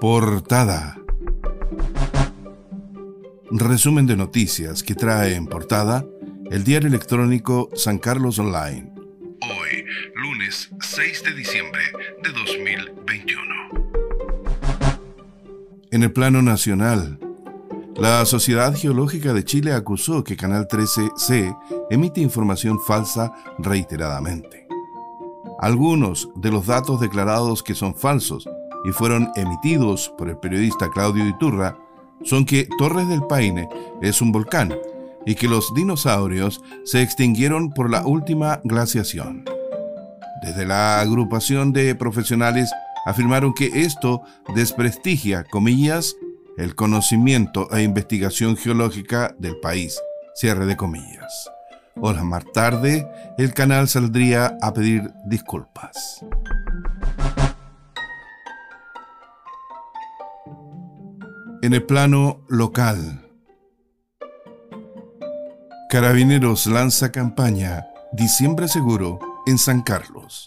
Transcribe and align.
Portada. 0.00 0.96
Resumen 3.50 4.06
de 4.06 4.16
noticias 4.16 4.84
que 4.84 4.94
trae 4.94 5.34
en 5.34 5.46
portada 5.46 6.06
el 6.52 6.62
diario 6.62 6.88
electrónico 6.88 7.68
San 7.74 7.98
Carlos 7.98 8.38
Online. 8.38 8.92
Hoy, 9.42 9.84
lunes 10.14 10.70
6 10.80 11.24
de 11.24 11.34
diciembre 11.34 11.82
de 12.22 12.30
2021. 12.30 13.42
En 15.90 16.04
el 16.04 16.12
plano 16.12 16.42
nacional, 16.42 17.18
la 17.96 18.24
Sociedad 18.24 18.76
Geológica 18.76 19.32
de 19.32 19.44
Chile 19.44 19.72
acusó 19.72 20.22
que 20.22 20.36
Canal 20.36 20.68
13C 20.68 21.58
emite 21.90 22.20
información 22.20 22.78
falsa 22.78 23.32
reiteradamente. 23.58 24.68
Algunos 25.58 26.28
de 26.36 26.52
los 26.52 26.66
datos 26.66 27.00
declarados 27.00 27.64
que 27.64 27.74
son 27.74 27.96
falsos 27.96 28.48
y 28.84 28.90
fueron 28.92 29.30
emitidos 29.36 30.12
por 30.16 30.28
el 30.28 30.38
periodista 30.38 30.90
Claudio 30.90 31.26
Iturra 31.26 31.76
son 32.24 32.44
que 32.44 32.68
Torres 32.78 33.08
del 33.08 33.22
Paine 33.26 33.68
es 34.02 34.20
un 34.20 34.32
volcán 34.32 34.74
y 35.26 35.34
que 35.34 35.48
los 35.48 35.72
dinosaurios 35.74 36.60
se 36.84 37.02
extinguieron 37.02 37.70
por 37.70 37.90
la 37.90 38.06
última 38.06 38.60
glaciación. 38.64 39.44
Desde 40.42 40.64
la 40.66 41.00
agrupación 41.00 41.72
de 41.72 41.94
profesionales 41.94 42.70
afirmaron 43.06 43.52
que 43.52 43.82
esto 43.82 44.22
desprestigia, 44.54 45.44
comillas, 45.44 46.16
el 46.56 46.74
conocimiento 46.74 47.68
e 47.72 47.82
investigación 47.82 48.56
geológica 48.56 49.34
del 49.38 49.58
país. 49.60 50.00
Cierre 50.34 50.66
de 50.66 50.76
comillas. 50.76 51.50
Horas 52.00 52.24
más 52.24 52.44
tarde, 52.52 53.08
el 53.38 53.54
canal 53.54 53.88
saldría 53.88 54.56
a 54.62 54.72
pedir 54.72 55.10
disculpas. 55.26 56.24
En 61.60 61.74
el 61.74 61.82
plano 61.82 62.44
local, 62.48 63.26
Carabineros 65.90 66.68
lanza 66.68 67.10
campaña 67.10 67.86
Diciembre 68.12 68.68
Seguro 68.68 69.18
en 69.44 69.58
San 69.58 69.82
Carlos. 69.82 70.46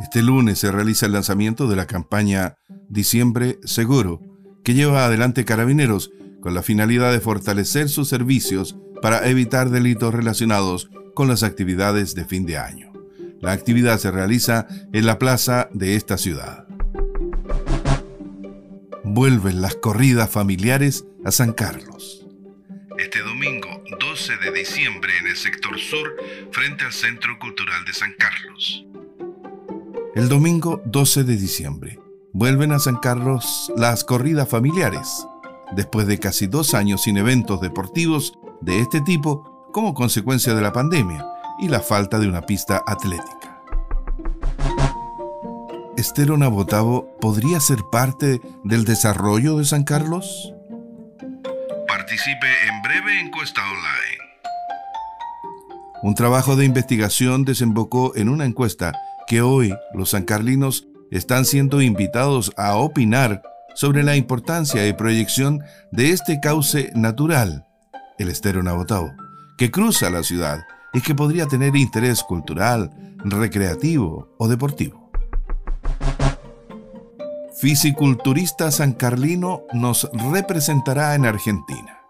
Este 0.00 0.20
lunes 0.22 0.58
se 0.58 0.72
realiza 0.72 1.06
el 1.06 1.12
lanzamiento 1.12 1.68
de 1.68 1.76
la 1.76 1.86
campaña 1.86 2.56
Diciembre 2.88 3.60
Seguro, 3.62 4.20
que 4.64 4.74
lleva 4.74 5.04
adelante 5.04 5.44
Carabineros 5.44 6.10
con 6.40 6.54
la 6.54 6.62
finalidad 6.62 7.12
de 7.12 7.20
fortalecer 7.20 7.88
sus 7.88 8.08
servicios 8.08 8.76
para 9.00 9.28
evitar 9.28 9.70
delitos 9.70 10.12
relacionados 10.12 10.90
con 11.14 11.28
las 11.28 11.44
actividades 11.44 12.16
de 12.16 12.24
fin 12.24 12.44
de 12.44 12.58
año. 12.58 12.92
La 13.40 13.52
actividad 13.52 13.98
se 13.98 14.10
realiza 14.10 14.66
en 14.92 15.06
la 15.06 15.20
plaza 15.20 15.68
de 15.72 15.94
esta 15.94 16.18
ciudad. 16.18 16.61
Vuelven 19.14 19.60
las 19.60 19.74
corridas 19.74 20.30
familiares 20.30 21.04
a 21.22 21.30
San 21.32 21.52
Carlos. 21.52 22.26
Este 22.96 23.20
domingo 23.20 23.68
12 24.00 24.38
de 24.38 24.52
diciembre 24.52 25.12
en 25.20 25.26
el 25.26 25.36
sector 25.36 25.78
sur 25.78 26.16
frente 26.50 26.86
al 26.86 26.94
Centro 26.94 27.38
Cultural 27.38 27.84
de 27.84 27.92
San 27.92 28.14
Carlos. 28.18 28.86
El 30.14 30.30
domingo 30.30 30.80
12 30.86 31.24
de 31.24 31.36
diciembre 31.36 32.00
vuelven 32.32 32.72
a 32.72 32.78
San 32.78 32.96
Carlos 32.96 33.70
las 33.76 34.02
corridas 34.02 34.48
familiares, 34.48 35.26
después 35.76 36.06
de 36.06 36.18
casi 36.18 36.46
dos 36.46 36.72
años 36.72 37.02
sin 37.02 37.18
eventos 37.18 37.60
deportivos 37.60 38.32
de 38.62 38.80
este 38.80 39.02
tipo 39.02 39.68
como 39.74 39.92
consecuencia 39.92 40.54
de 40.54 40.62
la 40.62 40.72
pandemia 40.72 41.22
y 41.60 41.68
la 41.68 41.80
falta 41.80 42.18
de 42.18 42.28
una 42.28 42.46
pista 42.46 42.82
atlética. 42.86 43.41
¿Estero 46.02 46.36
Nabotavo 46.36 47.16
podría 47.20 47.60
ser 47.60 47.78
parte 47.92 48.40
del 48.64 48.84
desarrollo 48.84 49.58
de 49.58 49.64
San 49.64 49.84
Carlos? 49.84 50.52
Participe 51.86 52.48
en 52.68 52.82
breve 52.82 53.20
encuesta 53.20 53.60
online. 53.62 54.40
Un 56.02 56.16
trabajo 56.16 56.56
de 56.56 56.64
investigación 56.64 57.44
desembocó 57.44 58.16
en 58.16 58.28
una 58.28 58.46
encuesta 58.46 58.98
que 59.28 59.42
hoy 59.42 59.72
los 59.94 60.10
sancarlinos 60.10 60.88
están 61.12 61.44
siendo 61.44 61.80
invitados 61.80 62.50
a 62.56 62.74
opinar 62.74 63.40
sobre 63.76 64.02
la 64.02 64.16
importancia 64.16 64.84
y 64.88 64.94
proyección 64.94 65.60
de 65.92 66.10
este 66.10 66.40
cauce 66.40 66.90
natural, 66.96 67.68
el 68.18 68.28
estero 68.28 68.64
Nabotao, 68.64 69.12
que 69.56 69.70
cruza 69.70 70.10
la 70.10 70.24
ciudad 70.24 70.64
y 70.92 71.00
que 71.00 71.14
podría 71.14 71.46
tener 71.46 71.76
interés 71.76 72.24
cultural, 72.24 72.90
recreativo 73.24 74.34
o 74.36 74.48
deportivo. 74.48 75.01
Fisiculturista 77.62 78.72
sancarlino 78.72 79.62
nos 79.72 80.10
representará 80.32 81.14
en 81.14 81.26
Argentina. 81.26 82.00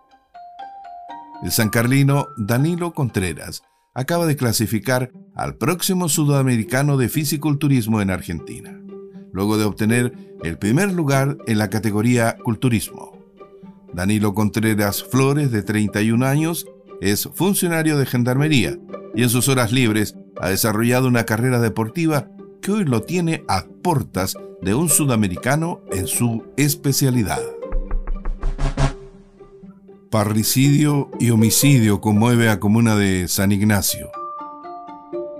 El 1.42 1.50
sancarlino 1.52 2.28
Danilo 2.38 2.94
Contreras 2.94 3.62
acaba 3.92 4.24
de 4.24 4.36
clasificar 4.36 5.12
al 5.34 5.56
próximo 5.56 6.08
sudamericano 6.08 6.96
de 6.96 7.10
fisiculturismo 7.10 8.00
en 8.00 8.08
Argentina 8.08 8.80
luego 9.34 9.58
de 9.58 9.66
obtener 9.66 10.14
el 10.42 10.56
primer 10.56 10.90
lugar 10.90 11.36
en 11.46 11.58
la 11.58 11.68
categoría 11.68 12.38
Culturismo. 12.42 13.18
Danilo 13.92 14.32
Contreras 14.32 15.04
Flores, 15.04 15.50
de 15.50 15.62
31 15.62 16.24
años, 16.24 16.64
es 17.02 17.28
funcionario 17.34 17.98
de 17.98 18.06
Gendarmería 18.06 18.78
y 19.14 19.22
en 19.22 19.28
sus 19.28 19.48
horas 19.48 19.70
libres 19.70 20.14
ha 20.40 20.48
desarrollado 20.48 21.08
una 21.08 21.24
carrera 21.24 21.60
deportiva 21.60 22.30
que 22.62 22.70
hoy 22.70 22.84
lo 22.84 23.02
tiene 23.02 23.44
a 23.48 23.64
portas 23.82 24.36
de 24.62 24.74
un 24.74 24.88
sudamericano 24.88 25.82
en 25.90 26.06
su 26.06 26.46
especialidad. 26.56 27.40
Parricidio 30.10 31.10
y 31.18 31.30
homicidio 31.30 32.00
conmueve 32.00 32.48
a 32.48 32.60
comuna 32.60 32.94
de 32.94 33.26
San 33.26 33.50
Ignacio. 33.50 34.10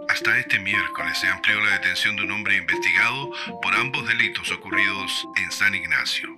Hasta 0.08 0.36
este 0.38 0.58
miércoles 0.58 1.16
se 1.18 1.28
amplió 1.28 1.60
la 1.60 1.74
detención 1.74 2.16
de 2.16 2.24
un 2.24 2.32
hombre 2.32 2.56
investigado 2.56 3.30
por 3.62 3.74
ambos 3.74 4.06
delitos 4.08 4.50
ocurridos 4.50 5.26
en 5.42 5.50
San 5.52 5.74
Ignacio. 5.74 6.28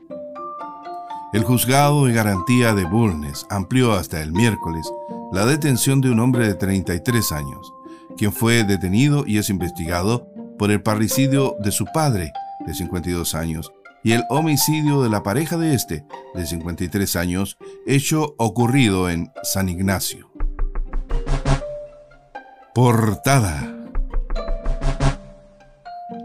El 1.32 1.42
juzgado 1.42 2.04
de 2.04 2.12
garantía 2.12 2.74
de 2.74 2.84
Bulnes 2.84 3.46
amplió 3.48 3.94
hasta 3.94 4.20
el 4.20 4.32
miércoles 4.32 4.86
la 5.32 5.46
detención 5.46 6.00
de 6.00 6.10
un 6.10 6.20
hombre 6.20 6.46
de 6.46 6.54
33 6.54 7.32
años, 7.32 7.72
quien 8.16 8.32
fue 8.32 8.62
detenido 8.64 9.24
y 9.26 9.38
es 9.38 9.48
investigado 9.48 10.33
por 10.58 10.70
el 10.70 10.82
parricidio 10.82 11.56
de 11.60 11.72
su 11.72 11.86
padre, 11.86 12.32
de 12.66 12.74
52 12.74 13.34
años, 13.34 13.72
y 14.02 14.12
el 14.12 14.22
homicidio 14.28 15.02
de 15.02 15.08
la 15.08 15.22
pareja 15.22 15.56
de 15.56 15.74
este, 15.74 16.04
de 16.34 16.46
53 16.46 17.16
años, 17.16 17.56
hecho 17.86 18.34
ocurrido 18.38 19.08
en 19.08 19.32
San 19.42 19.68
Ignacio. 19.68 20.30
Portada. 22.74 23.74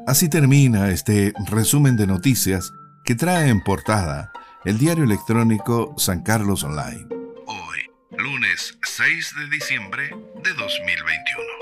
Así 0.06 0.28
termina 0.28 0.90
este 0.90 1.34
resumen 1.48 1.96
de 1.96 2.08
noticias 2.08 2.72
que 3.06 3.16
trae 3.16 3.50
en 3.50 3.62
portada 3.62 4.32
el 4.66 4.78
diario 4.78 5.04
electrónico 5.04 5.94
San 5.98 6.24
Carlos 6.24 6.64
Online. 6.64 7.08
Hoy, 7.46 7.80
lunes 8.18 8.78
6 8.84 9.34
de 9.40 9.50
diciembre 9.50 10.10
de 10.44 10.54
2021. 10.54 11.59